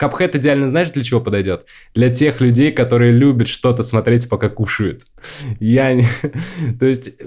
[0.00, 1.66] Капхед идеально знаешь, для чего подойдет?
[1.94, 5.02] Для тех людей, которые любят что-то смотреть, пока кушают.
[5.58, 6.06] Я не...
[6.80, 7.18] То есть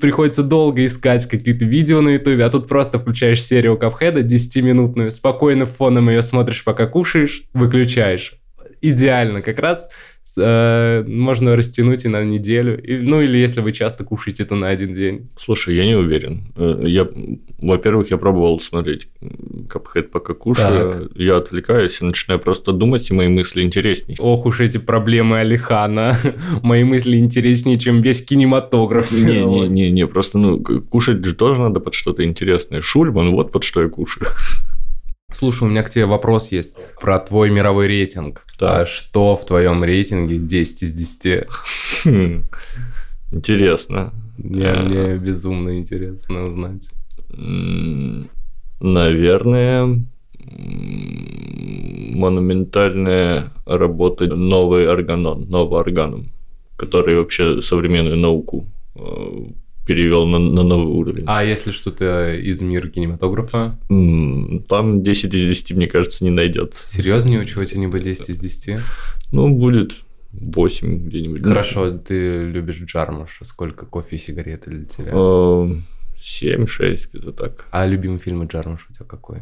[0.00, 5.66] приходится долго искать какие-то видео на ютубе, а тут просто включаешь серию Капхеда 10-минутную, спокойно
[5.66, 8.36] фоном ее смотришь, пока кушаешь, выключаешь.
[8.80, 9.88] Идеально, как раз
[10.36, 12.80] э, можно растянуть и на неделю.
[12.82, 15.28] И, ну, или если вы часто кушаете, то на один день.
[15.38, 16.52] Слушай, я не уверен.
[16.56, 17.08] Э, я,
[17.58, 19.08] во-первых, я пробовал смотреть
[19.68, 21.08] Капхед пока кушаю.
[21.08, 21.10] Так.
[21.16, 24.16] Я отвлекаюсь и начинаю просто думать, и мои мысли интереснее.
[24.20, 26.16] Ох уж эти проблемы Алихана.
[26.62, 29.10] мои мысли интереснее, чем весь кинематограф.
[29.12, 32.80] Не-не-не, не просто ну, кушать же тоже надо под что-то интересное.
[32.80, 34.26] Шульман, вот под что я кушаю.
[35.32, 38.44] Слушай, у меня к тебе вопрос есть про твой мировой рейтинг.
[38.58, 38.80] Да.
[38.80, 41.46] А что в твоем рейтинге 10 из 10?
[42.04, 42.44] Хм.
[43.32, 44.12] Интересно.
[44.38, 46.88] Мне, мне безумно интересно узнать.
[48.80, 50.04] Наверное,
[52.20, 56.30] монументальная работа новый органон, новый органом,
[56.76, 59.00] который вообще современную науку э,
[59.86, 61.24] перевел на, на новый уровень.
[61.26, 63.78] А если что-то из мира кинематографа?
[64.68, 66.74] Там 10 из 10, мне кажется, не найдет.
[66.74, 68.80] Серьезно, у чего-нибудь 10 из 10?
[69.32, 69.96] Ну, будет
[70.32, 71.42] 8 где-нибудь.
[71.42, 73.44] Хорошо, ты любишь Джармуша.
[73.44, 75.12] Сколько кофе и сигареты для тебя?
[75.12, 77.66] 7-6, где-то так.
[77.70, 79.38] А любимый фильм Джармуша у тебя какой?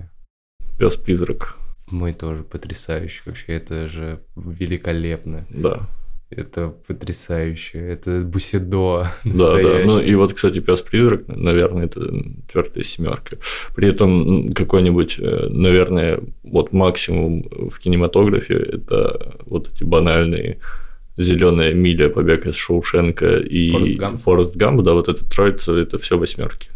[0.79, 1.57] Пес-призрак.
[1.91, 3.23] Мой тоже потрясающий.
[3.27, 5.47] Вообще, это же великолепно.
[5.51, 5.89] Да.
[6.31, 7.79] Это потрясающе.
[7.79, 9.09] Это Буседо.
[9.25, 9.81] Да, да.
[9.85, 12.01] Ну и вот, кстати, пес-призрак, наверное, это
[12.47, 13.39] четвертая семерка.
[13.75, 20.59] При этом какой-нибудь, э, наверное, вот максимум в кинематографе это вот эти банальные
[21.17, 26.71] Зеленая миля, побег из Шоушенка и Форест Гамп, да, вот эта троица, это все восьмерки.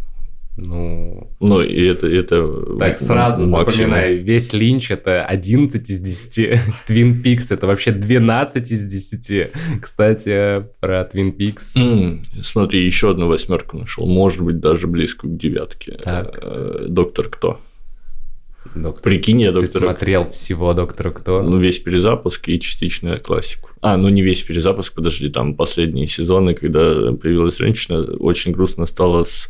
[0.57, 3.91] Ну, ну и это, это так сразу максимум.
[3.91, 9.53] запоминай, весь Линч это 11 из 10, Твин Пикс это вообще 12 из 10.
[9.81, 11.75] Кстати, про Твин Пикс.
[11.75, 15.93] Mm, смотри, еще одну восьмерку нашел, может быть даже близкую к девятке.
[15.93, 16.39] Так.
[16.43, 17.59] Э, доктор кто?
[18.75, 19.03] Доктор.
[19.03, 19.73] Прикинь, я доктор.
[19.73, 21.43] Ты смотрел всего Доктора Кто?
[21.43, 23.71] Ну, весь перезапуск и частично классику.
[23.83, 29.25] А, ну не весь перезапуск, подожди, там последние сезоны, когда появилась женщина, очень грустно стало
[29.25, 29.49] с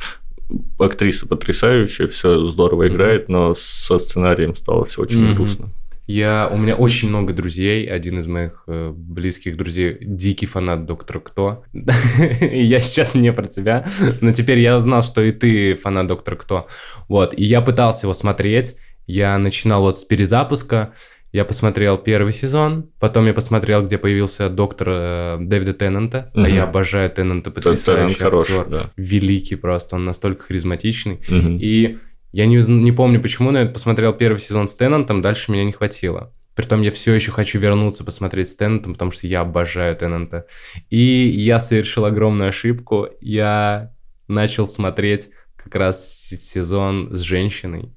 [0.78, 5.34] актриса потрясающая, все здорово играет, но со сценарием стало все очень mm-hmm.
[5.34, 5.68] грустно.
[6.06, 7.86] Я, у меня очень много друзей.
[7.86, 11.64] Один из моих э, близких друзей дикий фанат Доктора Кто.
[11.72, 13.86] я сейчас не про тебя,
[14.20, 16.66] но теперь я узнал, что и ты фанат Доктора Кто.
[17.08, 18.76] Вот, и я пытался его смотреть.
[19.06, 20.92] Я начинал вот с перезапуска.
[21.32, 26.44] Я посмотрел первый сезон, потом я посмотрел, где появился доктор э, Дэвида Теннанта, угу.
[26.44, 28.90] а я обожаю Теннанта, потрясающий Теннант актер, да.
[28.98, 31.20] великий просто, он настолько харизматичный.
[31.26, 31.58] Угу.
[31.58, 31.98] И
[32.32, 35.72] я не, не помню почему, но я посмотрел первый сезон с Теннантом, дальше меня не
[35.72, 36.34] хватило.
[36.54, 40.46] Притом я все еще хочу вернуться посмотреть с Теннантом, потому что я обожаю Теннанта.
[40.90, 40.98] И
[41.34, 43.94] я совершил огромную ошибку, я
[44.28, 47.94] начал смотреть как раз сезон с женщиной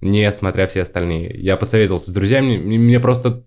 [0.00, 1.30] не смотря все остальные.
[1.38, 3.44] Я посоветовался с друзьями, мне просто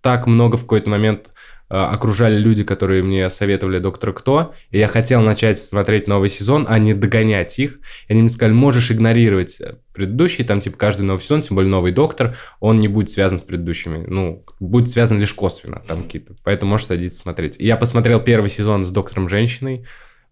[0.00, 1.30] так много в какой-то момент
[1.68, 6.66] э, окружали люди, которые мне советовали «Доктор Кто», и я хотел начать смотреть новый сезон,
[6.68, 7.80] а не догонять их.
[8.08, 9.58] И они мне сказали, можешь игнорировать
[9.92, 13.42] предыдущий, там типа каждый новый сезон, тем более новый «Доктор», он не будет связан с
[13.42, 17.56] предыдущими, ну, будет связан лишь косвенно, там какие-то, поэтому можешь садиться смотреть.
[17.58, 19.84] И я посмотрел первый сезон с «Доктором Женщиной»,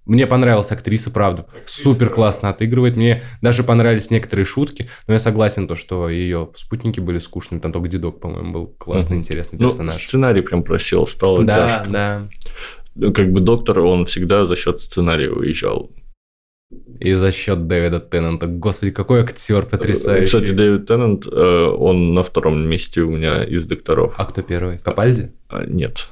[0.09, 2.97] мне понравилась актриса, правда, супер классно отыгрывает.
[2.97, 7.61] Мне даже понравились некоторые шутки, но я согласен то, что ее спутники были скучные.
[7.61, 9.95] Там только дедок, по-моему, был классный, интересный ну, персонаж.
[9.95, 11.91] Ну, сценарий прям просел, стало да, тяжко.
[11.91, 12.29] Да,
[12.95, 13.13] да.
[13.13, 15.91] Как бы доктор, он всегда за счет сценария выезжал.
[17.01, 18.47] И за счет Дэвида Теннанта.
[18.47, 20.25] Господи, какой актер потрясающий.
[20.25, 24.15] Кстати, Дэвид Теннант, э, он на втором месте у меня из докторов.
[24.17, 24.79] А кто первый?
[24.79, 25.33] Капальди?
[25.51, 26.09] А, нет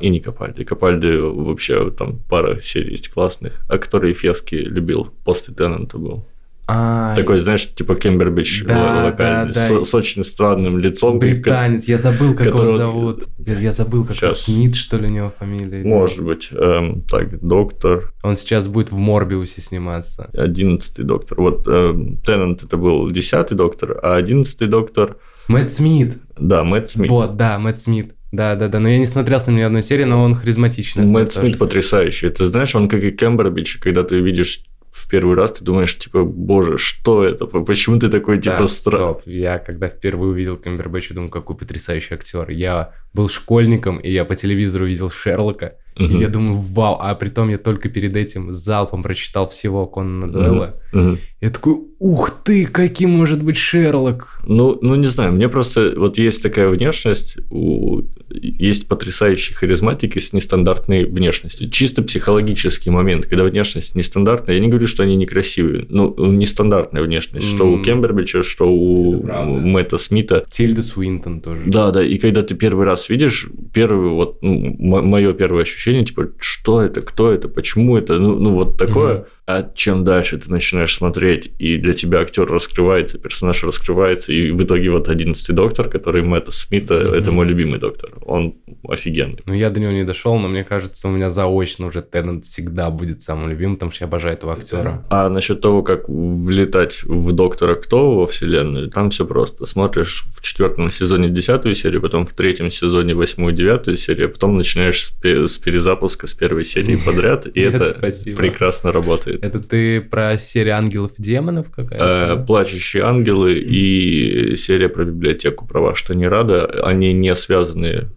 [0.00, 0.64] и не Капальди.
[0.64, 6.26] Капальди вообще там пара серий есть классных, а который Фески любил после Теннанта был.
[6.72, 9.82] А, Такой, знаешь, типа Кембербич да, локальный, да, да.
[9.82, 11.18] С, с очень странным лицом.
[11.18, 13.24] Британец, я забыл, как его зовут.
[13.44, 14.42] Я, я забыл, как сейчас.
[14.42, 15.82] Смит, что ли, у него фамилия.
[15.82, 16.48] Может быть.
[16.52, 18.12] Эм, так, доктор.
[18.22, 20.30] Он сейчас будет в Морбиусе сниматься.
[20.32, 21.40] Одиннадцатый доктор.
[21.40, 25.16] Вот эм, Теннант это был десятый доктор, а одиннадцатый доктор...
[25.48, 26.18] Мэтт Смит.
[26.38, 27.10] Да, Мэтт Смит.
[27.10, 28.14] Вот, да, Мэтт Смит.
[28.32, 28.78] Да, да, да.
[28.78, 31.04] Но я не смотрел с ним ни одной серии, но он харизматичный.
[31.04, 32.28] Мэтт Смит потрясающий.
[32.30, 36.24] Ты знаешь, он как и Кембербич, когда ты видишь в первый раз ты думаешь, типа,
[36.24, 37.46] боже, что это?
[37.46, 39.20] Почему ты такой, типа, Да, странный?
[39.24, 42.50] Я когда впервые увидел Камбербэтча, думаю, какой потрясающий актер.
[42.50, 45.76] Я был школьником, и я по телевизору видел Шерлока.
[46.00, 46.16] И Мгм.
[46.16, 50.80] я думаю, вау, а при том я только перед этим залпом прочитал всего Конана Дойла.
[50.92, 51.18] Мгм.
[51.42, 54.40] Я такой, ух ты, каким может быть Шерлок?
[54.46, 58.02] Ну, ну, не знаю, мне просто вот есть такая внешность, у...
[58.30, 61.70] есть потрясающие харизматики с нестандартной внешностью.
[61.70, 64.56] Чисто психологический момент, когда внешность нестандартная.
[64.56, 67.82] Я не говорю, что они некрасивые, но нестандартная внешность, что у.
[67.82, 69.22] Кембербича, что у.
[69.22, 70.44] Мэтта Смита.
[70.50, 71.62] Тильда Суинтон тоже.
[71.66, 76.82] Да, да, и когда ты первый раз видишь, первый вот мое первое ощущение, типа, что
[76.82, 79.14] это, кто это, почему это, ну, ну вот такое.
[79.14, 79.24] Мгм.
[79.50, 84.62] А чем дальше ты начинаешь смотреть, и для тебя актер раскрывается, персонаж раскрывается, и в
[84.62, 87.14] итоге вот одиннадцатый доктор, который Мэтта Смита, Мгм.
[87.14, 88.54] это мой любимый доктор, он
[88.88, 89.40] офигенный.
[89.46, 92.90] Ну, я до него не дошел, но мне кажется, у меня заочно уже Теннант всегда
[92.90, 95.04] будет самым любимым, потому что я обожаю этого актера.
[95.10, 99.66] А насчет того, как влетать в доктора Кто во вселенную, там все просто.
[99.66, 104.56] Смотришь в четвертом сезоне десятую серию, потом в третьем сезоне восьмую, девятую серию, а потом
[104.56, 107.94] начинаешь с, с перезапуска с первой серии подряд, и это
[108.36, 109.39] прекрасно работает.
[109.42, 112.44] Это ты про серию ангелов и демонов Э, какая-то?
[112.46, 118.08] Плачущие ангелы и серия про библиотеку права Штанирада, они не связаны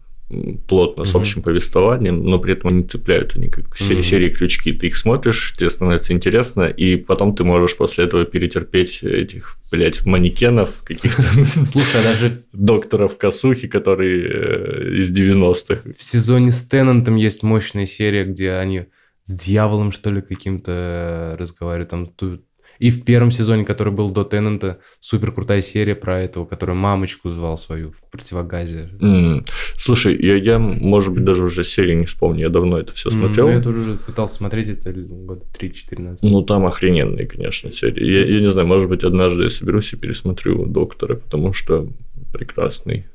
[0.68, 4.02] плотно с общим повествованием, но при этом они цепляют, они как Мгм.
[4.02, 4.72] серии крючки.
[4.74, 10.06] Ты их смотришь, тебе становится интересно, и потом ты можешь после этого перетерпеть этих, блядь,
[10.08, 11.22] манекенов, каких-то
[11.66, 15.82] Слушай, а даже докторов Косухи, которые э, из 90-х.
[15.96, 18.86] в сезоне с Теннантом есть мощная серия, где они
[19.24, 21.90] с дьяволом, что ли, каким-то разговаривают.
[21.90, 22.42] Там ту-
[22.80, 27.30] И в первом сезоне, который был до Теннанта, супер крутая серия про этого, который мамочку
[27.30, 28.90] звал свою в противогазе.
[29.00, 29.46] М,
[29.78, 33.48] Слушай, я, я, может быть, даже уже серии не вспомню, я давно это все смотрел.
[33.48, 36.20] ну, Я тоже уже пытался смотреть это года 3-4 назад.
[36.24, 38.04] Ну, там охрененные, конечно, серии.
[38.06, 41.88] Я, я не знаю, может быть, однажды я соберусь и пересмотрю «Доктора», потому что
[42.34, 43.06] прекрасный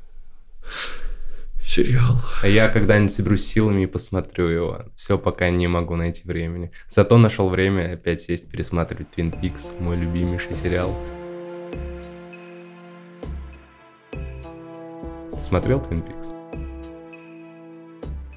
[1.79, 2.17] сериал.
[2.43, 4.85] А я когда-нибудь соберусь силами и посмотрю его.
[4.97, 6.73] Все, пока не могу найти времени.
[6.91, 10.93] Зато нашел время опять сесть пересматривать Twin Peaks, мой любимейший сериал.
[15.41, 16.35] Смотрел Twin Peaks?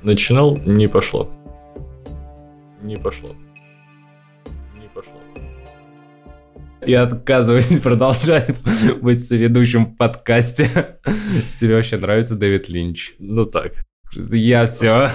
[0.03, 1.27] Начинал, не пошло.
[2.81, 3.29] Не пошло.
[4.79, 5.19] Не пошло.
[6.85, 8.53] Я отказываюсь продолжать
[9.01, 10.99] быть соведущим в подкасте.
[11.59, 13.13] Тебе вообще нравится Дэвид Линч?
[13.19, 13.73] Ну так.
[14.13, 15.07] Я все.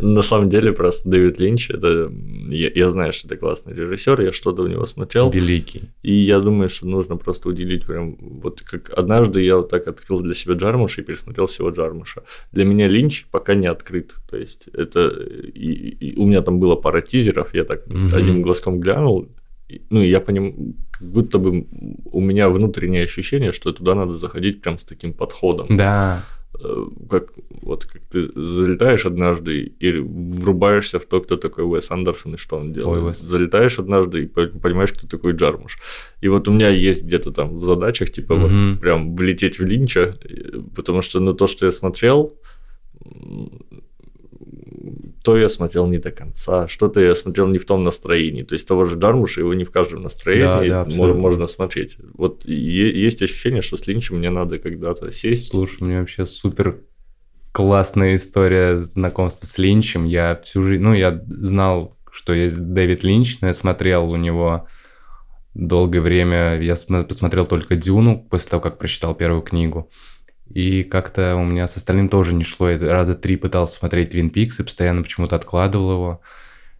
[0.00, 2.08] На самом деле, просто Дэвид Линч, это...
[2.48, 5.28] Я, я знаю, что это классный режиссер, я что-то у него смотрел.
[5.30, 5.90] Великий.
[6.02, 8.16] И я думаю, что нужно просто уделить прям...
[8.20, 12.22] Вот как однажды я вот так открыл для себя Джармуша и пересмотрел всего Джармуша.
[12.52, 14.14] Для меня Линч пока не открыт.
[14.30, 15.08] То есть это...
[15.08, 18.14] И, и у меня там было пара тизеров, я так Мгм.
[18.14, 19.28] одним глазком глянул,
[19.90, 20.54] ну, я понимаю,
[20.90, 21.66] как будто бы
[22.12, 25.66] у меня внутреннее ощущение, что туда надо заходить прям с таким подходом.
[25.76, 26.24] Да.
[26.60, 27.32] Э, Как,
[27.62, 32.56] вот как ты залетаешь однажды и врубаешься в то, кто такой Уэс Андерсон и что
[32.58, 33.02] он делает.
[33.02, 33.20] Ой, Уэс.
[33.20, 35.78] Залетаешь однажды и по- понимаешь, кто такой Джармуш.
[36.22, 38.78] И вот у меня есть где-то там в задачах, типа, вот Мгм.
[38.78, 40.16] прям влететь в Линча,
[40.76, 42.32] потому что, ну, то, что я смотрел,
[45.24, 48.42] то я смотрел не до конца, что-то я смотрел не в том настроении.
[48.42, 51.20] То есть того же Джармуша, его не в каждом настроении Да, да, мо- абсолютно.
[51.22, 51.96] можно смотреть.
[52.12, 55.50] Вот есть ощущение, что с Линчем мне надо когда-то сесть.
[55.50, 56.80] Слушай, у меня вообще супер
[57.52, 60.04] классная история знакомства с Линчем.
[60.04, 64.66] Я всю жизнь, ну, я знал, что есть Дэвид Линч, но я смотрел у него
[65.54, 66.60] долгое время.
[66.60, 69.90] Я см- посмотрел только Дюну после того, как прочитал первую книгу.
[70.52, 72.68] И как-то у меня с остальным тоже не шло.
[72.68, 76.20] Я раза три пытался смотреть Твин Пикс и постоянно почему-то откладывал его.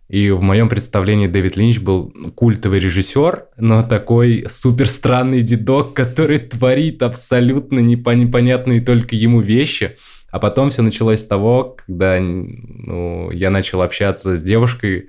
[0.08, 6.38] И в моем представлении Дэвид Линч был культовый режиссер, но такой супер странный дедок, который
[6.38, 9.96] творит абсолютно непон- непонятные только ему вещи.
[10.30, 15.08] А потом все началось с того, когда ну, я начал общаться с девушкой,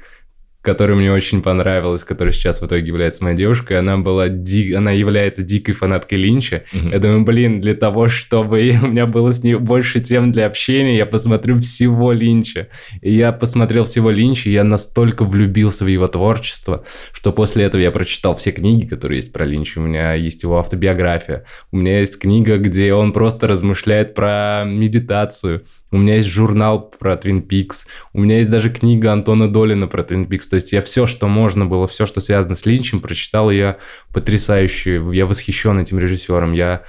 [0.66, 3.78] которая мне очень понравилась, которая сейчас в итоге является моей девушкой.
[3.78, 4.74] Она была ди...
[4.74, 6.64] она является дикой фанаткой Линча.
[6.74, 6.92] Мгм.
[6.92, 10.98] Я думаю, блин, для того, чтобы у меня было с ней больше тем для общения,
[10.98, 12.68] я посмотрю всего Линча.
[13.02, 17.82] И я посмотрел всего Линча, и я настолько влюбился в его творчество, что после этого
[17.82, 19.80] я прочитал все книги, которые есть про Линча.
[19.80, 21.46] У меня есть его автобиография.
[21.72, 25.66] У меня есть книга, где он просто размышляет про медитацию.
[25.96, 27.86] У меня есть журнал про Twin Peaks.
[28.12, 30.44] У меня есть даже книга Антона Долина про Twin Peaks.
[30.50, 33.78] То есть я все, что можно было, все, что связано с Линчем, прочитал, и я
[34.14, 36.52] потрясающе, я восхищен этим режиссером.
[36.52, 36.84] Я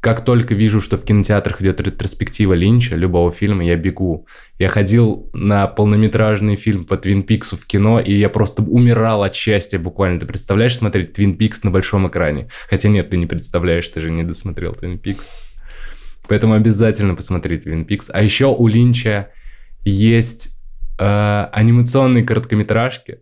[0.00, 4.26] как только вижу, что в кинотеатрах идет ретроспектива Линча, любого фильма, я бегу.
[4.58, 9.34] Я ходил на полнометражный фильм по Твин Пиксу в кино, и я просто умирал от
[9.34, 10.18] счастья буквально.
[10.18, 12.48] Ты представляешь смотреть Твин Пикс на большом экране?
[12.70, 15.45] Хотя нет, ты не представляешь, ты же не досмотрел Твин Пикс.
[16.28, 18.10] Поэтому обязательно посмотри Твин Пикс.
[18.12, 19.30] А еще у Линча
[19.84, 20.50] есть
[20.98, 23.20] э, анимационные короткометражки,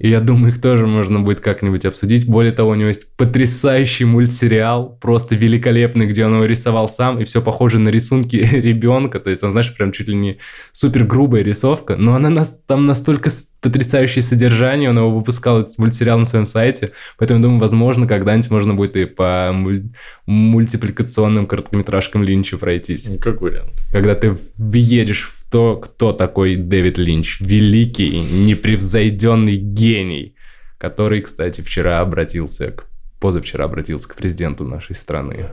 [0.00, 2.26] и я думаю, их тоже можно будет как-нибудь обсудить.
[2.26, 7.24] Более того, у него есть потрясающий мультсериал, просто великолепный, где он его рисовал сам, и
[7.24, 9.20] все похоже на рисунки ребенка.
[9.20, 10.38] То есть, он, знаешь, прям чуть ли не
[10.72, 16.18] супер грубая рисовка, но она нас, там настолько потрясающее содержание, он его выпускал, этот мультсериал
[16.18, 19.84] на своем сайте, поэтому, думаю, возможно, когда-нибудь можно будет и по муль...
[20.26, 23.08] мультипликационным короткометражкам Линча пройтись.
[23.20, 23.72] Как вариант.
[23.92, 27.40] Когда ты въедешь в то, кто такой Дэвид Линч.
[27.40, 30.34] Великий, непревзойденный гений,
[30.78, 32.86] который, кстати, вчера обратился к
[33.20, 35.50] позавчера обратился к президенту нашей страны.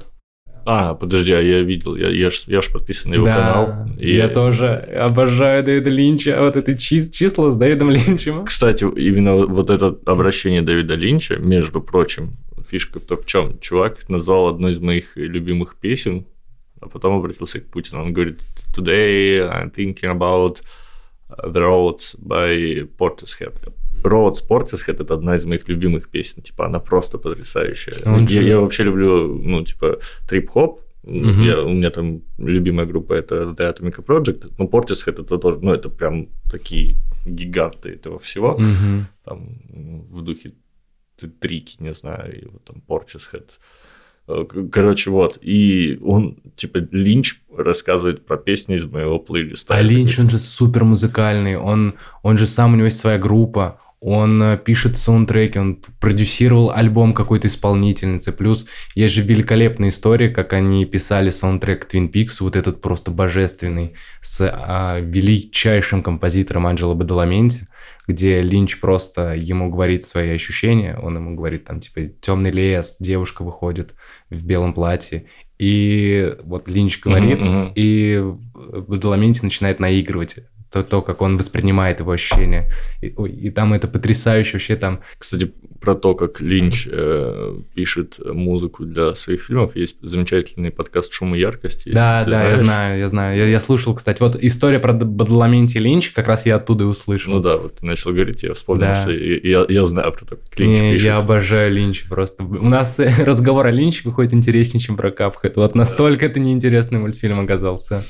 [0.70, 3.88] А, подожди, а я видел, я, я, ж, я ж подписан на его да, канал.
[3.98, 4.14] И...
[4.14, 8.44] Я тоже обожаю Дэвида Линча, вот это чис числа с Дэвидом Линчем.
[8.44, 12.36] Кстати, именно вот это обращение Дэвида Линча, между прочим,
[12.70, 16.26] фишка в том, в чем чувак назвал одну из моих любимых песен,
[16.82, 18.02] а потом обратился к Путину.
[18.02, 18.42] Он говорит,
[18.76, 20.62] today I'm thinking about
[21.30, 23.56] the roads by Portishead.
[24.04, 26.42] Roads Portishead это одна из моих любимых песен.
[26.42, 27.94] Типа, она просто потрясающая.
[28.06, 30.00] Он я, же- я вообще люблю, ну, типа,
[30.30, 30.82] трип-хоп.
[31.04, 31.44] Мгм.
[31.44, 34.52] Я- у меня там любимая группа это The Atomic Project.
[34.58, 38.58] Но Portishead это тоже, ну, это прям такие гиганты этого всего.
[38.58, 39.08] Мгм.
[39.26, 39.60] Там
[40.04, 40.52] в духе
[41.40, 43.50] Трики, не знаю, и вот там Portishead.
[44.28, 45.40] Э, Короче, вот.
[45.42, 49.74] И он, типа, Линч рассказывает про песни из моего плейлиста.
[49.76, 53.80] А Линч, он же супер музыкальный, он, он же сам, у него есть своя группа,
[54.00, 60.54] он э, пишет саундтреки, он продюсировал альбом какой-то исполнительницы, плюс есть же великолепная история, как
[60.54, 67.68] они писали саундтрек Twin Peaks, вот этот просто божественный, с а, величайшим композитором Анджело Бадаламенти,
[68.08, 73.44] где Линч просто ему говорит свои ощущения, он ему говорит там типа темный лес, девушка
[73.44, 73.96] выходит
[74.30, 75.26] в белом платье,
[75.58, 77.72] и вот Линч говорит, мгм.
[77.74, 78.24] и
[78.54, 80.36] Бадаламенти начинает наигрывать
[80.72, 82.70] то, то, как он воспринимает его ощущения.
[83.02, 85.00] И, и там это потрясающе вообще там.
[85.18, 91.36] Кстати, про то, как Линч э, пишет музыку для своих фильмов, есть замечательный подкаст «Шум
[91.36, 91.84] и яркость».
[91.86, 92.60] да, да, я знаешь.
[92.60, 93.38] знаю, я знаю.
[93.38, 94.22] Я, я слушал, кстати.
[94.22, 97.34] Вот история про Бадаламенти Линч, как раз я оттуда и услышал.
[97.34, 98.96] Ну да, вот ты начал говорить, я вспомнил, Да.
[99.02, 101.06] что я, я- я знаю про то, как Линч Не, пишет.
[101.06, 102.44] я обожаю Линча просто.
[102.44, 105.56] У нас разговор о Линче выходит интереснее, чем про Капхэт.
[105.58, 108.04] Вот настолько это неинтересный мультфильм оказался.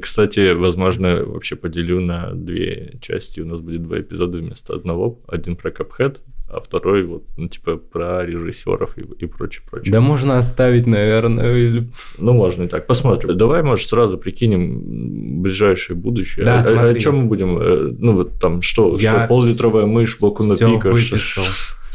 [0.00, 3.40] Кстати, возможно, вообще поделю на две части.
[3.40, 5.20] У нас будет два эпизода вместо одного.
[5.28, 9.92] Один про Капхед, а второй вот, ну, типа, про режиссеров и, и прочее, прочее.
[9.92, 11.56] Да можно оставить, наверное.
[11.56, 12.86] или- Ну, можно и так.
[12.86, 13.36] Посмотрим.
[13.36, 16.44] Давай, может, сразу прикинем ближайшее будущее.
[16.44, 16.96] Да, А- а, смотри.
[16.98, 17.58] о чем мы будем?
[17.58, 21.42] э, Ну, вот там, что, Я что пол-литровая мышь, боку на пика, что,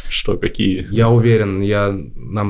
[0.09, 0.87] что, какие?
[0.91, 2.47] Я уверен, я, нам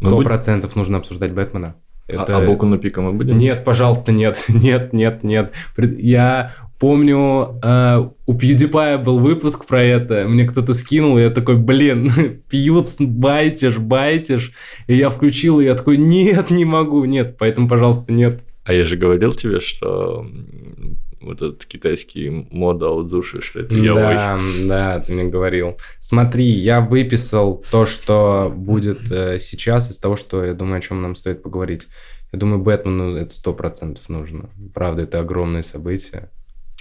[0.00, 1.76] Мы сто процентов нужно обсуждать Бэтмена.
[2.20, 3.38] А- А, боку на пика мы будем?
[3.38, 5.52] Нет, пожалуйста, нет, нет, нет, нет.
[5.76, 11.56] Я помню, э, у PewDiePie был выпуск про это, мне кто-то скинул, и я такой,
[11.56, 12.10] блин,
[12.50, 14.52] пьют, байтишь, байтишь.
[14.88, 18.40] И я включил, и я такой, нет, не могу, нет, поэтому, пожалуйста, нет.
[18.64, 20.26] А я же говорил тебе, что
[21.22, 24.14] вот этот китайский мода аудзуши, что это яой.
[24.14, 24.38] Да,
[24.68, 25.78] да, ты мне говорил.
[26.00, 31.02] Смотри, я выписал то, что будет э, сейчас, из того, что я думаю, о чем
[31.02, 31.88] нам стоит поговорить.
[32.32, 34.50] Я думаю, Бэтмену это сто процентов нужно.
[34.74, 36.30] Правда, это огромное событие.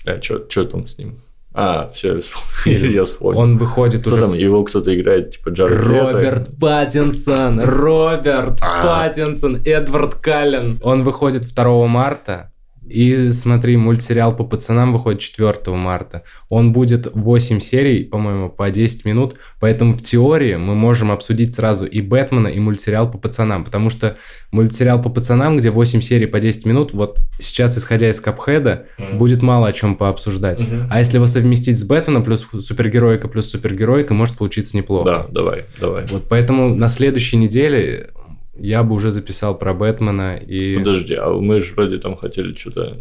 [0.05, 1.21] А что там с ним?
[1.53, 2.19] А, все,
[2.65, 3.39] я вспомнил.
[3.39, 3.43] Я.
[3.43, 4.33] Он выходит Кто уже там?
[4.33, 6.11] Его кто-то играет, типа Джаред Лето.
[6.11, 8.85] Роберт Паттинсон, Роберт А.
[8.85, 10.79] Паттинсон, Эдвард Каллен.
[10.81, 12.51] Он выходит 2 марта.
[12.87, 16.23] И смотри, мультсериал по пацанам выходит 4 марта.
[16.49, 19.35] Он будет 8 серий, по-моему, по 10 минут.
[19.59, 23.63] Поэтому в теории мы можем обсудить сразу и Бэтмена, и мультсериал по пацанам.
[23.63, 24.17] Потому что
[24.51, 29.17] мультсериал по пацанам, где 8 серий по 10 минут, вот сейчас, исходя из Капхеда, Мгм.
[29.19, 30.59] будет мало о чем пообсуждать.
[30.59, 30.87] Мгм.
[30.89, 35.05] А если его совместить с Бэтменом плюс супергероика плюс супергероика, может получиться неплохо.
[35.05, 36.05] Да, давай, давай.
[36.07, 38.09] Вот поэтому на следующей неделе
[38.57, 40.77] я бы уже записал про Бэтмена и...
[40.77, 42.97] Подожди, а мы же вроде там хотели что-то...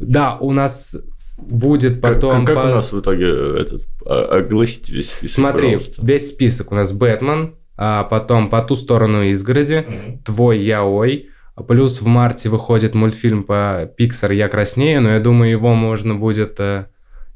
[0.00, 0.96] Да, у нас
[1.36, 2.44] будет Как, потом...
[2.46, 3.82] как по- у нас в итоге этот...
[4.06, 6.06] а- Огласить весь список, Смотри, пожалуйста.
[6.06, 10.18] весь список у нас Бэтмен, а потом по ту сторону изгороди, Мгм.
[10.24, 15.50] твой Яой, а плюс в марте выходит мультфильм по Pixar «Я краснею», но я думаю,
[15.50, 16.86] его можно будет э,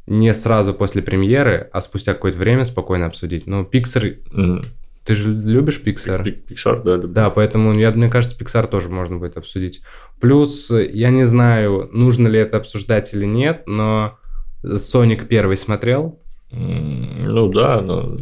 [0.07, 3.47] не сразу после премьеры, а спустя какое-то время спокойно обсудить.
[3.47, 4.65] Но Pixar Мгм.
[5.09, 6.23] Ты же любишь Pixar?
[6.23, 7.09] Pixar, да, люблю.
[7.09, 9.81] Да, поэтому, я, мне кажется, Pixar тоже можно будет обсудить.
[10.21, 14.19] Плюс, я не знаю, нужно ли это обсуждать или нет, но
[14.63, 16.21] Sonic первый смотрел?
[16.51, 18.19] Ну да, но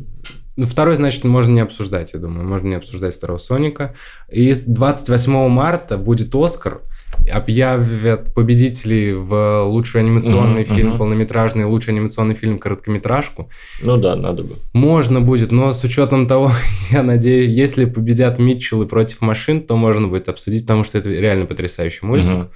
[0.55, 2.47] ну, второй, значит, можно не обсуждать, я думаю.
[2.47, 3.97] Можно не обсуждать второго Соника.
[4.31, 6.83] И 28 марта будет Оскар.
[7.31, 10.99] Объявят победителей в лучший анимационный uh-huh, фильм, uh-huh.
[10.99, 13.51] полнометражный, лучший анимационный фильм, короткометражку.
[13.83, 14.57] Ну да, надо бы.
[14.73, 16.53] Можно будет, но с учетом того,
[16.91, 21.47] я надеюсь, если победят Митчеллы против машин, то можно будет обсудить, потому что это реально
[21.47, 22.31] потрясающий мультик.
[22.31, 22.49] Uh-huh.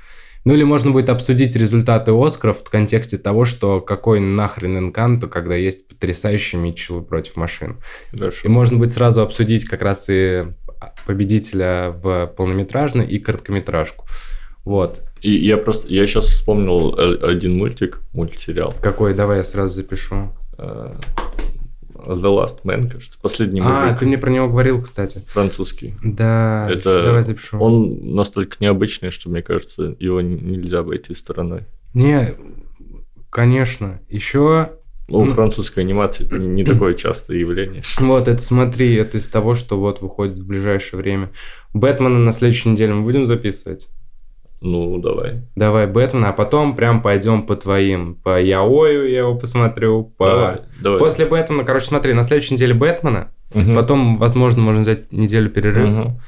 [0.44, 5.54] Ну или можно будет обсудить результаты Оскаров в контексте того, что какой нахрен Энканто, когда
[5.54, 7.76] есть потрясающий Митчелл против машин.
[8.10, 8.48] Хорошо.
[8.48, 10.46] И можно будет сразу обсудить как раз и
[11.06, 14.06] победителя в полнометражный и короткометражку.
[14.64, 15.02] Вот.
[15.22, 18.74] И я просто, я сейчас вспомнил один мультик, мультсериал.
[18.80, 19.14] Какой?
[19.14, 20.32] Давай я сразу запишу.
[20.58, 20.94] Э,
[21.94, 23.76] The Last Man, кажется, последний мужик.
[23.76, 25.22] А, ты мне про него говорил, кстати.
[25.26, 25.94] Французский.
[26.02, 27.58] Да, это, давай запишу.
[27.58, 31.62] Он настолько необычный, что, мне кажется, его нельзя обойти стороной.
[31.94, 32.34] Не,
[33.30, 34.00] конечно.
[34.08, 34.70] Еще...
[35.08, 37.82] Ну, французская анимация не такое частое явление.
[37.98, 41.30] Вот, это смотри, это из того, что вот выходит в ближайшее время.
[41.74, 43.88] Бэтмена на следующей неделе мы будем записывать?
[44.60, 45.42] Ну, давай.
[45.56, 48.16] Давай Бэтмена, а потом прям пойдем по твоим.
[48.16, 50.12] По Яою я его посмотрю.
[50.18, 50.26] По...
[50.26, 50.98] Давай, давай.
[50.98, 53.30] После Бэтмена, короче, смотри, на следующей неделе Бэтмена.
[53.54, 53.74] Угу.
[53.74, 55.92] Потом, возможно, можно взять неделю перерыв.
[55.94, 56.20] Угу.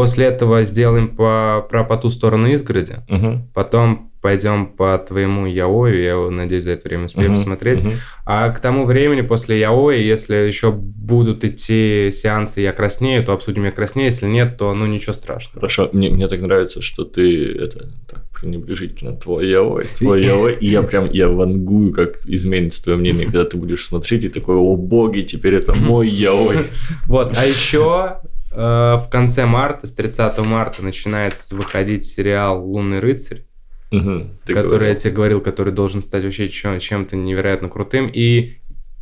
[0.00, 3.00] После этого сделаем по, про по ту сторону изгороди.
[3.10, 3.50] Угу.
[3.52, 7.82] Потом пойдем по твоему Яою, я надеюсь, за это время успею uh-huh, посмотреть.
[7.82, 7.96] Uh-huh.
[8.24, 13.64] А к тому времени, после Яои, если еще будут идти сеансы «Я краснею», то обсудим
[13.64, 15.60] «Я краснею», если нет, то ну ничего страшного.
[15.60, 20.68] Хорошо, мне, мне так нравится, что ты это так пренебрежительно твой Яой, твой Яой, и
[20.68, 24.76] я прям, я вангую, как изменится твое мнение, когда ты будешь смотреть и такой, о
[24.76, 26.56] боги, теперь это мой Яой.
[27.06, 33.44] Вот, а еще в конце марта, с 30 марта начинается выходить сериал «Лунный рыцарь»,
[33.92, 34.88] угу, который говорил.
[34.88, 38.10] я тебе говорил, который должен стать вообще чем-то невероятно крутым.
[38.12, 38.60] И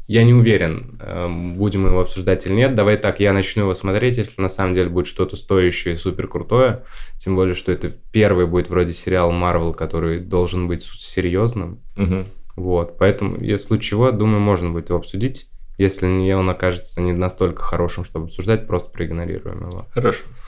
[0.08, 2.74] я не уверен, эм, будем его обсуждать или нет.
[2.74, 6.84] Давай так, я начну его смотреть, если на самом деле будет что-то стоящее, супер крутое.
[7.18, 11.82] Тем более, что это первый будет вроде сериал Marvel, который должен быть серьезным.
[11.98, 12.24] Угу.
[12.56, 15.50] Вот, поэтому, если чего, думаю, можно будет его обсудить.
[15.78, 19.86] Если он окажется не настолько хорошим, чтобы обсуждать, просто проигнорируем его.
[19.92, 20.24] Хорошо.